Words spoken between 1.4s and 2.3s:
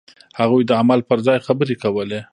خبرې کولې.